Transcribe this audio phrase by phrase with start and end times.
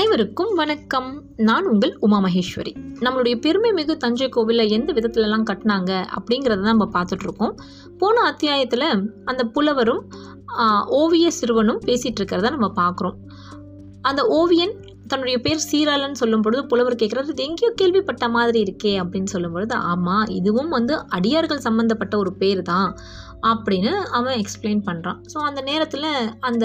[0.00, 1.22] அனைவருக்கும் வணக்கம்.
[1.36, 2.72] நான் உங்கள் உமா மகேஸ்வரி.
[3.00, 7.54] நம்மளுடைய பெருமை மிகு தஞ்சை கோவிலில் எந்த விதத்துலலாம் கட்டினாங்க அப்படிங்கிறத நம்ம பார்த்துட்ருக்கோம்.
[7.98, 10.08] போன அத்தியாயத்தில் அந்த புலவரும்
[10.86, 13.14] ஓவிய சிறுவனும் பேசிகிட்டு இருக்கிறத நம்ம பார்க்குறோம்.
[14.00, 14.79] அந்த ஓவியன்
[15.10, 19.74] தன்னுடைய பேர் சீராளன் சொல்லும் பொழுது புலவர் கேட்குறாரு இது எங்கேயோ கேள்விப்பட்ட மாதிரி இருக்கே அப்படின்னு சொல்லும் பொழுது
[19.92, 22.90] ஆமாம் இதுவும் வந்து அடியார்கள் சம்மந்தப்பட்ட ஒரு பேர் தான்
[23.50, 26.08] அப்படின்னு அவன் எக்ஸ்பிளைன் பண்ணுறான் ஸோ அந்த நேரத்தில்
[26.40, 26.64] அந்த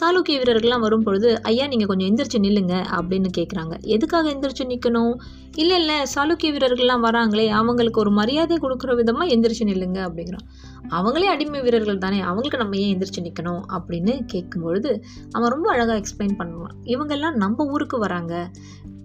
[0.00, 3.74] சாளுக்கிய வீரர்கள்லாம் வரும் பொழுது ஐயா நீங்கள் கொஞ்சம் எந்திரிச்சு நில்லுங்க அப்படின்னு கேட்குறாங்க.
[3.86, 5.14] எதுக்காக எந்திரிச்சு நிற்கணும்
[5.56, 10.46] இல்லை இல்லை சாளுக்கிய வீரர்கள்லாம் வராங்களே அவங்களுக்கு ஒரு மரியாதை கொடுக்குற விதமாக எந்திரிச்சு நில்லுங்க அப்படிங்கிறான்.
[10.90, 16.38] அவங்களே அடிமை வீரர்கள் தானே அவங்களுக்கு நம்ம ஏன் எந்திரிச்சு நிற்கணும் அப்படின்னு கேட்கும்பொழுது அவன் ரொம்ப அழகாக எக்ஸ்பிளைன்
[16.38, 16.74] பண்ணுவான்.
[16.84, 18.50] இவங்கெல்லாம் நம்ம ஊருக்கு வராங்க.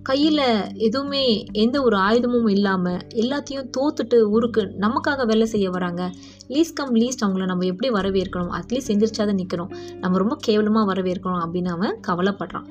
[0.03, 6.11] கையில் எதுவுமே எந்த ஒரு ஆயுதமும் இல்லாமல் எல்லாத்தையும் தோத்துட்டு ஊருக்கு நமக்காக வேலை செய்ய வராங்க.
[6.47, 8.53] லீஸ்ட் கம் லீஸ்ட் அவங்கள நம்ம எப்படி வரவேற்கணும்?
[8.53, 12.65] அட்லீஸ்ட் எந்திரிச்சாதான் நிற்கணும் நம்ம ரொம்ப கேவலமாக வரவேற்கணும் அப்படின்னு அவன் கவலைப்படுறான்.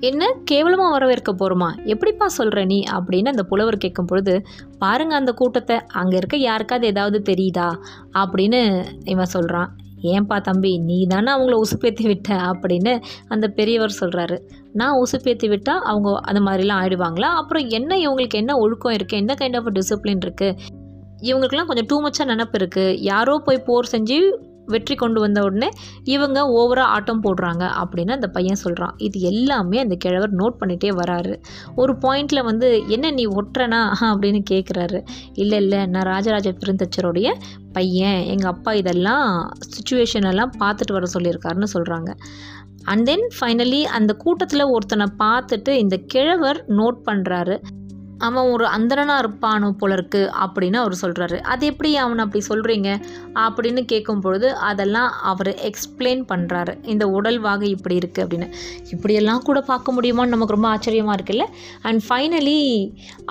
[0.00, 0.36] என்ன?
[0.44, 2.82] கேவலமாக வரவேற்க போகிறோமா எப்படிப்பா சொல்கிற நீ?
[2.82, 4.46] அப்படின்னு அந்த புலவர் கேட்கும் பொழுது
[4.78, 7.78] பாருங்கள் அந்த கூட்டத்தை அங்கே இருக்க யாருக்காவது ஏதாவது தெரியுதா?
[8.32, 9.70] அப்படின்னு இவன் சொல்கிறான்
[10.02, 12.36] ஏன்பா தம்பி நீ தானே அவங்கள உசுப்பேற்றி விட்ட?
[12.36, 14.38] அப்படின்னு அந்த பெரியவர் சொல்கிறாரு
[14.72, 17.30] நான் உசுப்பேற்றி விட்டால் அவங்க அந்த மாதிரிலாம் ஆயிடுவாங்களா?
[17.40, 20.56] அப்புறம் என்ன இவங்களுக்கு என்ன ஒழுக்கம் இருக்குது என்ன கைண்ட் ஆஃப் டிசிப்ளின் இருக்குது
[21.22, 24.18] இவங்களுக்குலாம் கொஞ்சம் டூ மச்சாக நினப்பு இருக்குது யாரோ போய் போர் செஞ்சு
[24.66, 25.68] வெற்றி கொண்டு வந்த உடனே
[26.04, 31.34] இவங்க ஓவராக ஆட்டம் போடுறாங்க அப்படின்னு அந்த பையன் சொல்கிறான் இது எல்லாமே அந்த கிழவர் நோட் பண்ணிகிட்டே வராரு.
[31.74, 35.04] ஒரு பாயிண்டில் வந்து என்ன நீ ஒட்டுறனா அப்படின்னு கேட்குறாரு
[35.34, 37.34] இல்லை இல்லை நான் ராஜராஜ பெருந்தச்சருடைய
[37.72, 38.22] பையன்.
[38.24, 42.12] எங்கள் அப்பா இதெல்லாம் சுச்சுவேஷன் எல்லாம் பார்த்துட்டு வர சொல்லியிருக்காருன்னு சொல்கிறாங்க
[42.84, 47.56] அண்ட் தென் ஃபைனலி அந்த கூட்டத்தில் ஒருத்தனை பார்த்துட்டு இந்த கிழவர் நோட் பண்ணுறாரு
[48.26, 52.88] அவன் ஒரு அந்தரனா இருப்பானோ போல இருக்கு அப்படின்னு அவர் சொல்கிறாரு அது எப்படி அவனை அப்படி சொல்கிறீங்க
[53.44, 58.48] அப்படின்னு கேட்கும் பொழுது அதெல்லாம் அவர் எக்ஸ்பிளைன் பண்ணுறாரு இந்த உடல் வாகை இப்படி இருக்குது அப்படின்னு.
[58.90, 61.46] இப்படியெல்லாம் கூட பார்க்க முடியுமான்னு நமக்கு ரொம்ப ஆச்சரியமாக இருக்குல்ல?
[61.82, 62.58] அண்ட் ஃபைனலி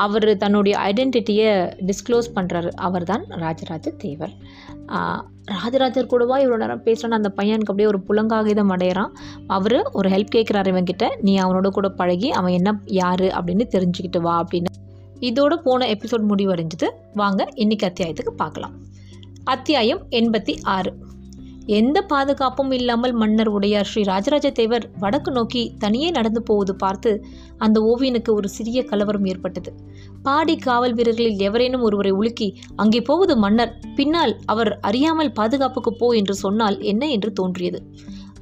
[0.05, 1.51] அவர் தன்னுடைய ஐடென்டிட்டியை
[1.89, 4.35] டிஸ்க்ளோஸ் பண்ணுறாரு அவர் தான் ராஜராஜ தேவர்.
[5.43, 9.11] ராஜராஜர் கூடவா இவ்வளோ நேரம் பேசுகிறான்னு அந்த பையனுக்கு அப்படியே ஒரு புலங்காகிதம் அடையிறான்.
[9.47, 11.17] அவர் ஒரு ஹெல்ப் கேட்குறாரு இவன்கிட்ட.
[11.21, 14.71] நீ அவனோட கூட பழகி அவன் என்ன யார் அப்படின்னு தெரிஞ்சுக்கிட்டு வா அப்படின்னு.
[15.19, 16.89] இதோட போன எபிசோட் முடிவடைஞ்சது.
[17.13, 18.73] வாங்க இன்னைக்கு அத்தியாயத்துக்கு பார்க்கலாம்.
[19.43, 20.91] அத்தியாயம் எண்பத்தி ஆறு.
[21.67, 27.23] எந்த பாதுகாப்பும் இல்லாமல் மன்னர் உடையார் ஸ்ரீ ராஜராஜ தேவர் வடக்கு நோக்கி தனியே நடந்து போவது பார்த்து
[27.57, 29.71] அந்த ஓவியனுக்கு ஒரு சிறிய கலவரம் ஏற்பட்டது.
[30.23, 36.35] பாடி காவல் வீரர்களில் எவரேனும் ஒருவரை உலுக்கி அங்கே போவது மன்னர் பின்னால் அவர் அறியாமல் பாதுகாப்புக்கு போ என்று
[36.35, 37.81] சொன்னால் என்ன என்று தோன்றியது.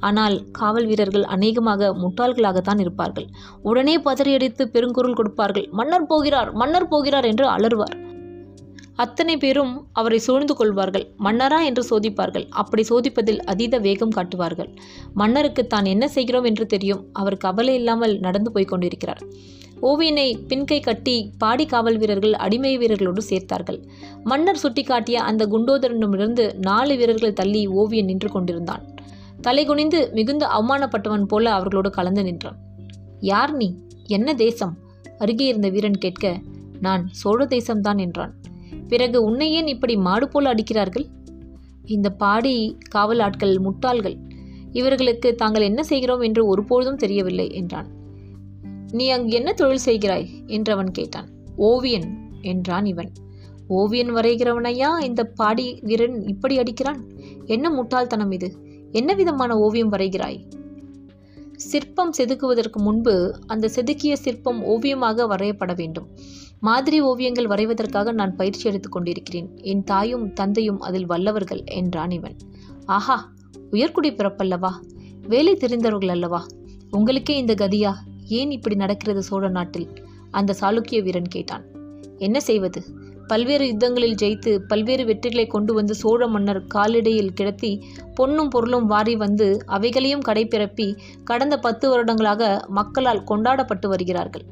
[0.00, 3.26] ஆனால் காவல் வீரர்கள் அநேகமாக முட்டாள்களாகத்தான் இருப்பார்கள்.
[3.62, 7.96] உடனே பதறியடித்து பெருங்குரல் கொடுப்பார்கள் மன்னர் போகிறார் மன்னர் போகிறார் என்று அலறுவார்.
[9.02, 11.04] அத்தனை பேரும் அவரை சூழ்ந்து கொள்வார்கள்.
[11.24, 12.46] மன்னரா என்று சோதிப்பார்கள்.
[12.60, 14.70] அப்படி சோதிப்பதில் அதீத வேகம் காட்டுவார்கள்.
[15.14, 17.02] மன்னருக்கு தான் என்ன செய்கிறோம் என்று தெரியும்.
[17.12, 19.22] அவர் கவலை இல்லாமல் நடந்து போய் கொண்டிருக்கிறார்.
[19.82, 23.78] ஓவியனை பின்கை கட்டி பாடி காவல் வீரர்கள் அடிமை வீரர்களோடு சேர்த்தார்கள்.
[24.24, 28.84] மன்னர் சுட்டிக்காட்டிய அந்த குண்டோதரனிடமிருந்து நாலு வீரர்கள் தள்ளி ஓவியன் நின்று கொண்டிருந்தான்.
[29.46, 32.58] தலைகுனிந்து மிகுந்த அவமானப்பட்டவன் போல அவர்களோடு கலந்து நின்றான்.
[33.32, 33.68] யார் நீ?
[34.08, 34.74] என்ன தேசம்?
[35.18, 36.34] அருகே இருந்த வீரன் கேட்க
[36.86, 38.34] நான் சோழ தேசம்தான் என்றான்.
[38.90, 41.06] பிறகு உன்னை ஏன் இப்படி மாடு போல் அடிக்கிறார்கள்?
[41.84, 44.16] இந்த பாடி காவல் ஆட்கள் முட்டாள்கள்
[44.72, 47.88] இவர்களுக்கு தாங்கள் என்ன செய்கிறோம் என்று ஒருபொழுதும் தெரியவில்லை என்றான்.
[48.90, 50.28] நீ அங்கு என்ன தொழில் செய்கிறாய்?
[50.46, 51.28] என்று அவன் கேட்டான்.
[51.56, 53.12] ஓவியன் என்றான் இவன்.
[53.68, 55.02] ஓவியன் வரைகிறவனையா?
[55.02, 57.00] இந்த பாடி வீரன் இப்படி அடிக்கிறான்?
[57.46, 58.56] என்ன முட்டாள்தனம் இது?
[58.92, 60.40] என்ன விதமான ஓவியம் வரைகிறாய்?
[61.60, 66.08] சிற்பம் செதுக்குவதற்கு முன்பு அந்த செதுக்கிய சிற்பம் ஓவியமாக வரையப்பட வேண்டும்.
[66.60, 69.50] மாதிரி ஓவியங்கள் வரைவதற்காக நான் பயிற்சி எடுத்துக் கொண்டிருக்கிறேன்.
[69.56, 72.36] என் தாயும் தந்தையும் அதில் வல்லவர்கள் என்றான் இவன்.
[72.86, 73.32] ஆஹா
[73.70, 74.70] உயர்குடி பிறப்பல்லவா?
[75.28, 76.46] வேலை தெரிந்தவர்கள் அல்லவா?
[76.90, 77.94] உங்களுக்கே இந்த கதியா?
[78.24, 79.88] ஏன் இப்படி நடக்கிறது சோழ நாட்டில்?
[80.30, 81.64] அந்த சாளுக்கிய வீரன் கேட்டான்.
[82.18, 82.82] என்ன செய்வது?
[83.30, 89.58] பல்வேறு யுத்தங்களில் ஜெயித்து பல்வேறு வெற்றிகளை கொண்டு வந்து சோழ மன்னர் காலிடையில் கிடத்தி பொன்னும் பொருளும் வாரி வந்து
[89.66, 94.44] அவைகளையும் கடைபிறப்பி கடந்த பத்து வருடங்களாக மக்களால் கொண்டாடப்பட்டு வருகிறார்கள்.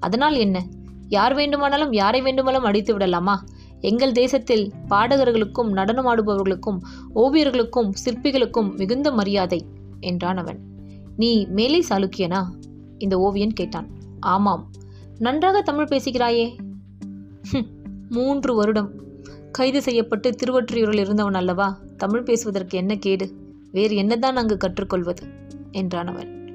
[0.00, 0.66] அதனால் என்ன?
[1.08, 3.44] யார் வேண்டுமானாலும் யாரை வேண்டுமானாலும் அடித்து விடலாமா?
[3.80, 6.78] எங்கள் தேசத்தில் பாடகர்களுக்கும் நடனமாடுபவர்களுக்கும்
[7.14, 9.64] ஓவியர்களுக்கும் சிற்பிகளுக்கும் மிகுந்த மரியாதை
[10.00, 10.60] என்றான் அவன்.
[11.16, 12.44] நீ மேலே சாளுக்கியனா?
[12.98, 13.88] இந்த ஓவியன் கேட்டான்.
[14.20, 14.70] ஆமாம்.
[15.18, 16.56] நன்றாக தமிழ் பேசுகிறாயே.
[18.08, 18.90] மூன்று வருடம்.
[19.52, 21.78] கைது செய்யப்பட்டு திருவொற்றியூரில் இருந்தவன் அல்லவா?
[21.96, 23.32] தமிழ் பேசுவதற்கு என்ன கேடு?
[23.72, 25.26] வேறு என்னதான் அங்கு கற்றுக்கொள்வது?
[25.72, 26.52] என்றான் அவன்.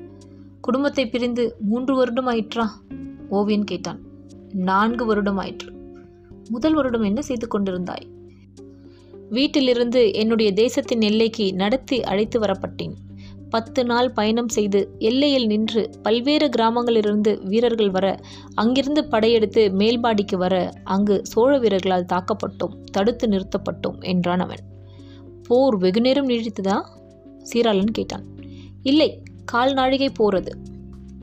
[0.61, 2.65] குடும்பத்தை பிரிந்து மூன்று வருடம் ஆயிற்றா?
[3.29, 3.99] ஓவியன் கேட்டான்.
[4.53, 5.73] நான்கு வருடம் ஆயிற்று.
[6.49, 8.11] முதல் வருடம் என்ன செய்து கொண்டிருந்தாய்?
[9.29, 12.93] வீட்டிலிருந்து என்னுடைய தேசத்தின் எல்லைக்கு நடத்தி அழைத்து வரப்பட்டேன்.
[13.53, 18.07] பத்து நாள் பயணம் செய்து எல்லையில் நின்று பல்வேறு கிராமங்களிலிருந்து வீரர்கள் வர
[18.55, 24.63] அங்கிருந்து படையெடுத்து மேல்பாடிக்கு வர அங்கு சோழ வீரர்களால் தாக்கப்பட்டோம் தடுத்து நிறுத்தப்பட்டோம் என்றான் அவன்.
[25.47, 26.77] போர் வெகுநேரம் நீடித்ததா?
[27.43, 28.25] சீராளன் கேட்டான்.
[28.83, 29.09] இல்லை
[29.45, 30.51] கால் நாழிகை போறது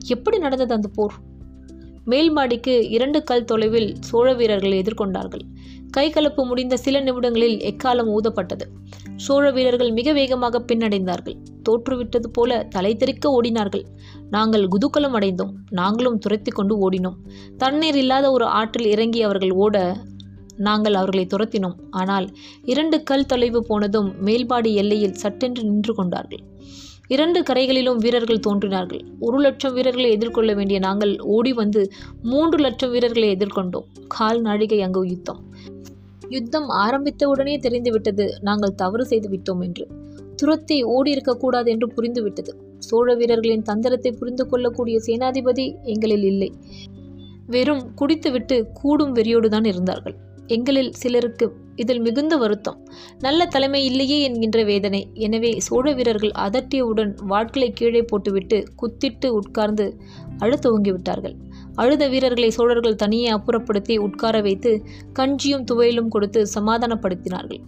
[0.07, 1.17] எப்படி நடந்தது அந்த போர்?
[2.05, 5.41] மேல்மாடிக்கு இரண்டு கல் தொலைவில் சோழ வீரர்கள் எதிர்கொண்டார்கள்.
[5.97, 8.65] கைகலப்பு முடிந்த சில நிமிடங்களில் எக்காலம் ஊதப்பட்டது.
[9.15, 11.35] சோழ வீரர்கள் மிக வேகமாக பின்னடைந்தார்கள்.
[11.69, 13.85] தோற்றுவிட்டது போல தலை தெறிக்க ஓடினார்கள்.
[14.29, 15.51] நாங்கள் குதூகலம் அடைந்தோம்.
[15.69, 17.17] நாங்களும் துரத்தி கொண்டு ஓடினோம்.
[17.57, 19.95] தண்ணீர் இல்லாத ஒரு ஆற்றில் இறங்கி அவர்கள் ஓட
[20.57, 21.77] நாங்கள் அவர்களை துரத்தினோம்.
[21.89, 22.29] ஆனால்
[22.63, 26.43] இரண்டு கல் தொலைவு போனதும் மேல்பாடி எல்லையில் சட்டென்று நின்று கொண்டார்கள்.
[27.13, 29.01] இரண்டு கரைகளிலும் வீரர்கள் தோன்றினார்கள்.
[29.19, 31.81] ஒரு லட்சம் வீரர்களை எதிர்கொள்ள வேண்டிய நாங்கள் ஓடி வந்து
[32.23, 33.87] மூன்று லட்சம் வீரர்களை எதிர்கொண்டோம்.
[34.07, 35.41] கால் நாழிகை அங்கு யுத்தம்
[36.29, 38.25] யுத்தம் ஆரம்பித்தவுடனே தெரிந்துவிட்டது.
[38.41, 39.85] நாங்கள் தவறு செய்து விட்டோம் என்று.
[40.35, 42.53] துரத்தி ஓடி இருக்கக்கூடாது என்று புரிந்துவிட்டது.
[42.79, 46.49] சோழ வீரர்களின் தந்திரத்தை புரிந்து கொள்ளக்கூடிய சேனாதிபதி எங்களில் இல்லை.
[47.47, 50.15] வெறும் குடித்துவிட்டு கூடும் வெறியோடுதான் இருந்தார்கள்.
[50.55, 51.45] எங்களில் சிலருக்கு
[51.75, 52.79] இதில் மிகுந்த வருத்தம்.
[53.19, 55.01] நல்ல தலைமை இல்லையே என்கின்ற வேதனை.
[55.25, 59.87] எனவே சோழ வீரர்கள் அதட்டியவுடன் வாட்களை கீழே போட்டுவிட்டு குத்திட்டு உட்கார்ந்து
[60.37, 61.35] அழு துவங்கிவிட்டார்கள்
[61.75, 64.71] அழுத வீரர்களை சோழர்கள் தனியே அப்புறப்படுத்தி உட்கார வைத்து
[65.19, 67.61] கஞ்சியும் துவையலும் கொடுத்து சமாதானப்படுத்தினார்கள்.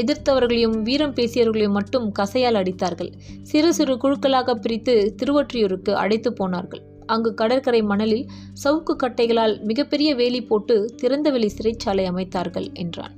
[0.00, 3.10] எதிர்த்தவர்களையும் வீரம் பேசியவர்களையும் மட்டும் கசையால் அடித்தார்கள்.
[3.42, 6.82] சிறு சிறு குழுக்களாக பிரித்து திருவொற்றியூருக்கு அடைத்து போனார்கள்.
[7.14, 8.24] அங்கு கடற்கரை மணலில்
[8.64, 13.14] சவுக்கு கட்டைகளால் மிகப்பெரிய வேலி போட்டு திறந்தவெளி சிறைச்சாலை அமைத்தார்கள் என்றான்.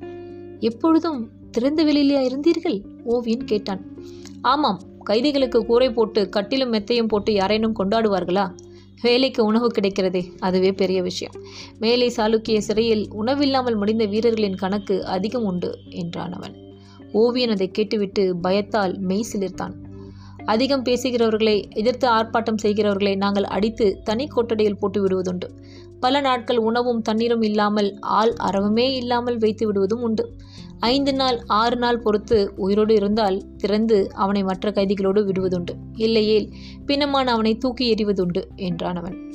[0.60, 1.20] எப்பொழுதும்
[1.58, 2.78] திறந்தவெளியிலே இருந்தீர்கள்?
[3.04, 3.82] ஓவியன் கேட்டான்.
[4.42, 8.46] ஆமாம் கைதிகளுக்கு கூரை போட்டு கட்டிலும் மெத்தையும் போட்டு யாரேனும் கொண்டாடுவார்களா?
[9.02, 11.36] வேலைக்கு உணவு கிடைக்கிறதே அதுவே பெரிய விஷயம்.
[11.78, 16.54] மேலே சாளுக்கிய சிறையில் உணவில்லாமல் முடிந்த வீரர்களின் கணக்கு அதிகம் உண்டு என்றான் அவன்.
[17.12, 19.74] ஓவியன் அதை கேட்டுவிட்டு பயத்தால் மெய் சிலிர்த்தான்.
[20.44, 25.48] அதிகம் பேசுகிறவர்களை எதிர்த்து ஆர்ப்பாட்டம் செய்கிறவர்களை நாங்கள் அடித்து தனி கொட்டடையில் போட்டு விடுவதுண்டு.
[26.00, 30.34] பல நாட்கள் உணவும் தண்ணீரும் இல்லாமல் ஆள் அறவுமே இல்லாமல் வைத்து விடுவதும் உண்டு.
[30.78, 35.74] ஐந்து நாள் ஆறு நாள் பொறுத்து உயிரோடு இருந்தால் திறந்து அவனை மற்ற கைதிகளோடு விடுவதுண்டு.
[35.96, 36.48] இல்லையேல்
[36.86, 39.30] பின்னமான அவனை தூக்கி எறிவதுண்டு என்றான் அவன்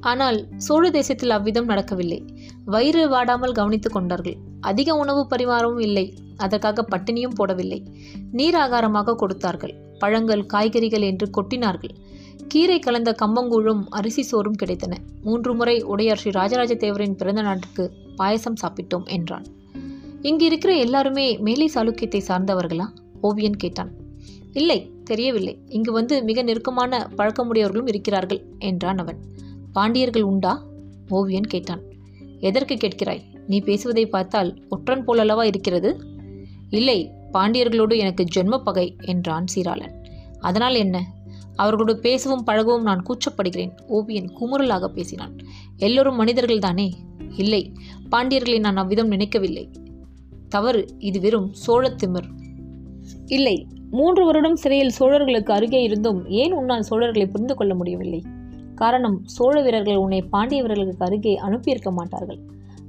[0.00, 2.26] ஆனால் சோழ தேசத்தில் அவ்விதம் நடக்கவில்லை.
[2.64, 4.36] வயிறு வாடாமல் கவனித்துக் கொண்டார்கள்.
[4.60, 6.14] அதிக உணவு பரிமாறவும் இல்லை.
[6.36, 7.82] அதற்காக பட்டினியும் போடவில்லை.
[8.32, 9.74] நீர் ஆகாரமாக கொடுத்தார்கள்.
[9.98, 11.94] பழங்கள் காய்கறிகள் என்று கொட்டினார்கள்.
[12.48, 14.92] கீரை கலந்த கம்பங்கூழும் அரிசி சோறும் கிடைத்தன.
[15.22, 19.44] மூன்று முறை உடையார் ஸ்ரீ ராஜராஜ தேவரின் பிறந்த நாட்டுக்கு பாயசம் சாப்பிட்டோம் என்றான்.
[20.22, 22.86] இங்கு இருக்கிற எல்லாருமே மேலை சாளுக்கியத்தை சார்ந்தவர்களா?
[23.20, 23.90] ஓவியன் கேட்டான்.
[24.52, 25.58] இல்லை தெரியவில்லை.
[25.68, 29.18] இங்கு வந்து மிக நெருக்கமான பழக்கமுடையவர்களும் இருக்கிறார்கள் என்றான் அவன்.
[29.72, 30.66] பாண்டியர்கள் உண்டா?
[31.08, 31.82] ஓவியன் கேட்டான்.
[32.40, 33.20] எதற்கு கேட்கிறாய்?
[33.46, 36.00] நீ பேசுவதை பார்த்தால் ஒற்றன் போலல்லவா இருக்கிறது?
[36.70, 40.04] இல்லை பாண்டியர்களோடு எனக்கு ஜென்ம பகை என்றான் சீராளன்.
[40.40, 41.04] அதனால் என்ன?
[41.54, 45.36] அவர்களோடு பேசவும் பழகவும் நான் கூச்சப்படுகிறேன் ஓவியன் குமுறலாக பேசினான்.
[45.76, 46.94] எல்லோரும் மனிதர்கள் தானே?
[47.36, 47.72] இல்லை
[48.10, 49.70] பாண்டியர்களை நான் அவ்விதம் நினைக்கவில்லை.
[50.48, 52.28] தவறு இது வெறும் சோழத்திமிர்
[53.26, 58.24] இல்லை மூன்று வருடம் சிறையில் சோழர்களுக்கு அருகே இருந்தும் ஏன் உன்னால் சோழர்களை புரிந்து கொள்ள முடியவில்லை?
[58.74, 62.38] காரணம் சோழ வீரர்கள் உன்னை பாண்டிய வீரர்களுக்கு அருகே அனுப்பியிருக்க மாட்டார்கள்.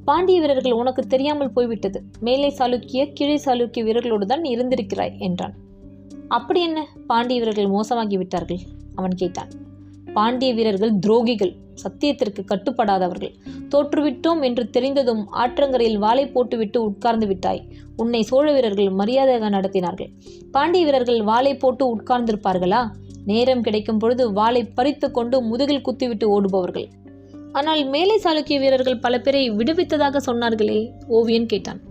[0.07, 2.03] பாண்டிய வீரர்கள் உனக்கு தெரியாமல் போய்விட்டது.
[2.19, 5.55] மேலே சாளுக்கிய கீழே சாளுக்கிய வீரர்களோடு தான் இருந்திருக்கிறாய் என்றான்.
[6.27, 6.79] அப்படி என்ன?
[7.07, 8.61] பாண்டிய வீரர்கள் மோசமாகி விட்டார்கள்
[8.95, 9.51] அவன் கேட்டான்.
[10.13, 11.53] பாண்டிய வீரர்கள் துரோகிகள்
[11.83, 13.33] சத்தியத்திற்கு கட்டுப்படாதவர்கள்.
[13.69, 17.61] தோற்றுவிட்டோம் என்று தெரிந்ததும் ஆற்றங்கரையில் வாளை போட்டுவிட்டு உட்கார்ந்து விட்டாய்.
[17.95, 20.11] உன்னை சோழ வீரர்கள் மரியாதையாக நடத்தினார்கள்.
[20.51, 22.81] பாண்டிய வீரர்கள் வாளை போட்டு உட்கார்ந்திருப்பார்களா?
[23.25, 26.87] நேரம் கிடைக்கும் பொழுது வாளை பறித்து கொண்டு முதுகில் குத்திவிட்டு ஓடுபவர்கள்.
[27.57, 31.81] ஆனால் மேலை சாளுக்கிய வீரர்கள் பல பேரை விடுவித்ததாக சொன்னார்களே ஓவியன் கேட்டான்.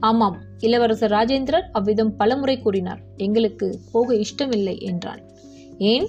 [0.00, 3.00] ஆமாம் இளவரசர் ராஜேந்திரர் அவ்விதம் பலமுறை கூறினார்.
[3.16, 5.22] எங்களுக்கு போக இஷ்டமில்லை என்றான்.
[5.92, 6.06] ஏன்?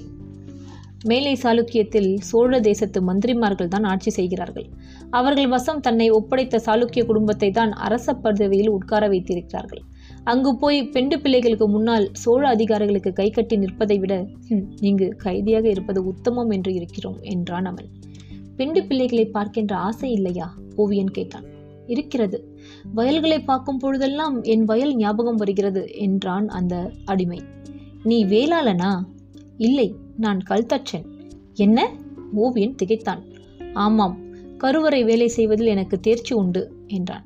[1.04, 4.68] மேலை சாளுக்கியத்தில் சோழ தேசத்து மந்திரிமார்கள் தான் ஆட்சி செய்கிறார்கள்.
[5.10, 9.82] அவர்கள் வசம் தன்னை ஒப்படைத்த சாளுக்கிய குடும்பத்தை தான் அரச பதவியில் உட்கார வைத்திருக்கிறார்கள்.
[10.24, 14.14] அங்கு போய் பெண்டு பிள்ளைகளுக்கு முன்னால் சோழ அதிகாரிகளுக்கு கை கட்டி நிற்பதை விட
[14.82, 17.90] இங்கு கைதியாக இருப்பது உத்தமம் என்று இருக்கிறோம் என்றான் அவன்.
[18.62, 20.58] பெண்டு பிள்ளைகளை பார்க்கின்ற ஆசை இல்லையா?
[20.76, 21.44] ஓவியன் கேட்டான்.
[21.88, 22.58] இருக்கிறது.
[22.94, 27.42] வயல்களை பார்க்கும் பொழுதெல்லாம் என் வயல் ஞாபகம் வருகிறது என்றான் அந்த அடிமை.
[28.04, 29.04] நீ வேளாளனா?
[29.58, 31.06] இல்லை நான் கல்தச்சன்.
[31.54, 31.96] என்ன?
[32.34, 33.24] ஓவியன் திகைத்தான்.
[33.74, 34.20] ஆமாம்
[34.58, 37.26] கருவறை வேலை செய்வதில் எனக்கு தேர்ச்சி உண்டு என்றான்.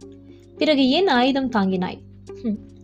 [0.58, 2.00] பிறகு ஏன் ஆயுதம் தாங்கினாய்?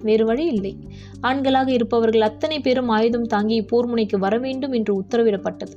[0.02, 0.78] வேறு வழி இல்லை.
[1.22, 5.76] ஆண்களாக இருப்பவர்கள் அத்தனை பேரும் ஆயுதம் தாங்கி போர்முனைக்கு வர வேண்டும் என்று உத்தரவிடப்பட்டது.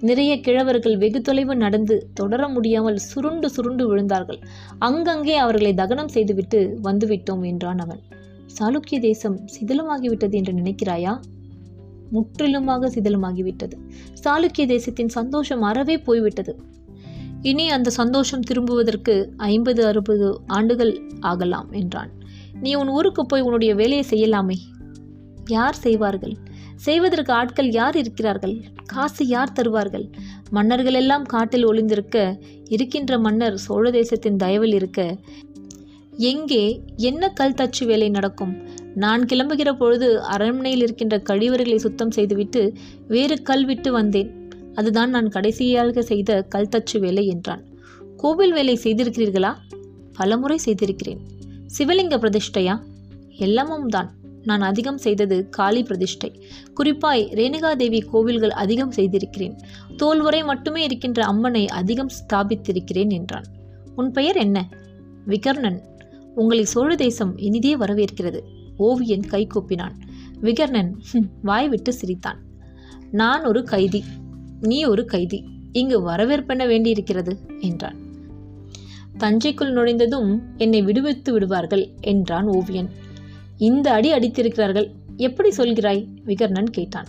[0.00, 4.40] நிறைய கிழவர்கள் வெகு தொலைவு நடந்து தொடர முடியாமல் சுருண்டு சுருண்டு விழுந்தார்கள்.
[4.78, 8.02] அங்கங்கே அவர்களை தகனம் செய்துவிட்டு வந்துவிட்டோம் என்றான் அவன்.
[8.58, 11.20] சாளுக்கிய தேசம் சிதிலமாகிவிட்டது என்று நினைக்கிறாயா?
[12.10, 13.76] முற்றிலுமாக சிதிலமாகிவிட்டது.
[14.24, 16.54] சாளுக்கிய தேசத்தின் சந்தோஷம் அறவே போய்விட்டது.
[17.42, 22.10] இனி அந்த சந்தோஷம் திரும்புவதற்கு ஐம்பது அறுபது ஆண்டுகள் ஆகலாம் என்றான்.
[22.60, 24.56] நீ உன் ஊருக்கு போய் உன்னுடைய வேலையை செய்யலாமே.
[25.46, 26.36] யார் செய்வார்கள்?
[26.76, 28.60] செய்வதற்கு ஆட்கள் யார் இருக்கிறார்கள்?
[28.86, 30.10] காசு யார் தருவார்கள்?
[30.50, 35.18] மன்னர்கள் எல்லாம் காட்டில் ஒளிந்திருக்க இருக்கின்ற மன்னர் சோழ தேசத்தின் தயவில் இருக்க
[36.16, 38.54] எங்கே என்ன கல் தச்சு வேலை நடக்கும்?
[38.94, 42.72] நான் கிளம்புகிற பொழுது அரண்மனையில் இருக்கின்ற கழிவறைகளை சுத்தம் செய்துவிட்டு
[43.08, 44.50] வேறு கல் விட்டு வந்தேன்.
[44.74, 47.64] அதுதான் நான் கடைசியாக செய்த கல் தச்சு வேலை என்றான்.
[48.16, 49.54] கோவில் வேலை செய்திருக்கிறீர்களா?
[50.16, 51.36] பலமுறை செய்திருக்கிறேன்.
[51.78, 52.80] சிவலிங்க பிரதிஷ்டையா?
[53.38, 56.42] எல்லாமும் தான் நான் அதிகம் செய்தது காளி பிரதிஷ்டை.
[56.74, 59.58] குறிப்பாய் ரேணுகாதேவி கோவில்கள் அதிகம் செய்திருக்கிறேன்.
[59.96, 63.44] தோல்வரை மட்டுமே இருக்கின்ற அம்மனை அதிகம் ஸ்தாபித்திருக்கிறேன் என்றான்.
[63.96, 64.68] உன் பெயர் என்ன?
[65.26, 65.78] விகர்ணன்.
[66.34, 68.40] உங்களை சோழ தேசம் இனிதே வரவேற்கிறது.
[68.76, 69.94] ஓவியன் கை கூப்பினான்.
[70.42, 70.92] விகர்ணன்
[71.42, 72.42] வாய் விட்டு சிரித்தான்.
[73.10, 74.04] நான் ஒரு கைதி.
[74.60, 75.44] நீ ஒரு கைதி.
[75.72, 78.06] இங்கு வரவேற்பென வேண்டியிருக்கிறது என்றான்.
[79.18, 82.88] தஞ்சைக்குள் நுழைந்ததும் என்னை விடுவித்து விடுவார்கள் என்றான் ஓவியன்.
[83.58, 86.02] இந்த அடி அடித்திருக்கிறார்கள் எப்படி சொல்கிறாய்?
[86.26, 87.08] விகர்ணன் கேட்டான்.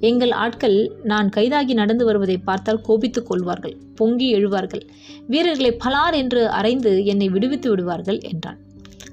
[0.00, 4.84] எங்கள் ஆட்கள் நான் கைதாகி நடந்து வருவதை பார்த்தால் கோபித்துக் கொள்வார்கள் பொங்கி எழுவார்கள்.
[5.26, 8.58] வீரர்களை பலார் என்று அரைந்து என்னை விடுவித்து விடுவார்கள் என்றான்.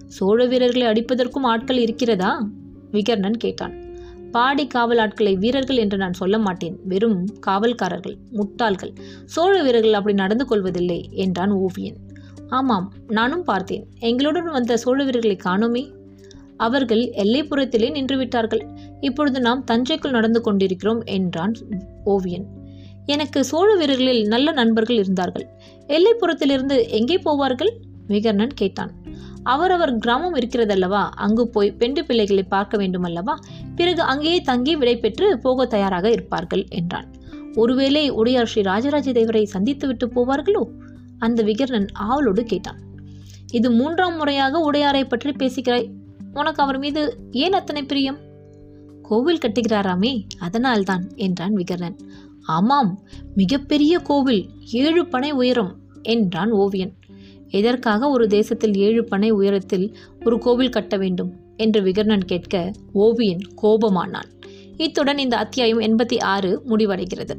[0.07, 2.31] சோழ வீரர்களை அடிப்பதற்கும் ஆட்கள் இருக்கிறதா?
[2.91, 3.75] விகர்ணன் கேட்டான்.
[4.31, 8.93] பாடி காவல் ஆட்களை வீரர்கள் என்று நான் சொல்ல மாட்டேன் வெறும் காவல்காரர்கள் முட்டாள்கள்.
[9.25, 11.97] சோழ வீரர்கள் அப்படி நடந்து கொள்வதில்லை என்றான் ஓவியன்.
[12.57, 13.83] ஆமாம் நானும் பார்த்தேன்.
[13.99, 15.83] எங்களுடன் வந்த சோழ வீரர்களை காணோமே.
[16.57, 18.63] அவர்கள் எல்லைப்புறத்திலே நின்று விட்டார்கள்
[18.99, 21.55] இப்பொழுது நாம் தஞ்சைக்குள் நடந்து கொண்டிருக்கிறோம் என்றான்
[22.03, 22.47] ஓவியன்.
[23.05, 25.45] எனக்கு சோழ வீரர்களில் நல்ல நண்பர்கள் இருந்தார்கள்.
[25.87, 27.71] எல்லைப்புறத்திலிருந்து எங்கே போவார்கள்?
[28.07, 28.91] விகர்ணன் கேட்டான்.
[29.43, 31.03] அவரவர் கிராமம் இருக்கிறதல்லவா?
[31.25, 33.35] அங்கு போய் பெண்டு பிள்ளைகளை பார்க்க வேண்டும் அல்லவா
[33.75, 37.09] பிறகு அங்கேயே தங்கி விடை பெற்று போக தயாராக இருப்பார்கள் என்றான்.
[37.55, 40.63] ஒருவேளை உடையார் ஸ்ரீ ராஜராஜ தேவரை சந்தித்துவிட்டு போவார்களோ?
[41.21, 42.79] அந்த விகர்ணன் ஆவலோடு கேட்டான்
[43.51, 45.87] இது மூன்றாம் முறையாக உடையாரை பற்றி பேசுகிறாய்.
[46.33, 47.01] உனக்கு அவர் மீது
[47.31, 48.19] ஏன் அத்தனை பிரியம்?
[49.01, 51.97] கோவில் கட்டுகிறாராமே அதனால்தான் என்றான் விகர்ணன்.
[52.47, 52.91] ஆமாம்
[53.35, 55.73] மிகப்பெரிய கோவில் ஏழு பனை உயரம்
[56.03, 56.93] என்றான் ஓவியன்.
[57.49, 59.87] எதற்காக ஒரு தேசத்தில் ஏழு பனை உயரத்தில்
[60.25, 61.31] ஒரு கோவில் கட்ட வேண்டும்?
[61.57, 62.55] என்று விகர்ணன் கேட்க
[62.93, 64.29] ஓவியன் கோபமானான்.
[64.77, 67.35] இத்துடன் இந்த அத்தியாயம் எண்பத்தி ஆறு முடிவடைகிறது.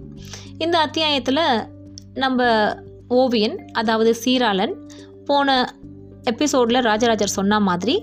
[0.59, 1.45] இந்த அத்தியாயத்தில்
[2.15, 2.41] நம்ம
[3.21, 4.75] ஓவியன் அதாவது சீராளன்
[5.25, 5.57] போன
[6.31, 7.95] எபிசோடில் ராஜராஜர் சொன்ன மாதிரி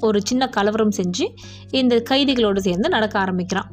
[0.00, 1.24] ஒரு சின்ன கலவரம் செஞ்சு
[1.70, 3.68] இந்த கைதிகளோடு சேர்ந்து நடக்க ஆரம்பிக்கிறான்.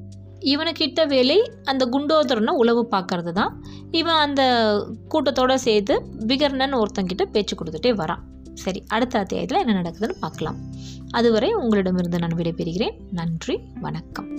[0.54, 3.54] இவனுக்கிட்ட வேலை அந்த குண்டோதரனை உளவு பார்க்கறது தான்
[3.92, 4.42] இவன் அந்த
[5.14, 5.96] கூட்டத்தோடு சேர்த்து
[6.32, 8.24] விகர்ணன் ஒருத்தங்கிட்ட பேச்சு கொடுத்துட்டே வரான்.
[8.54, 10.60] சரி அடுத்த அத்தியாயத்தில் என்ன நடக்குதுன்னு பார்க்கலாம்.
[11.12, 12.98] அதுவரை உங்களிடமிருந்து நான் விடைபெறுகிறேன்.
[13.12, 14.30] நன்றி வணக்கம்.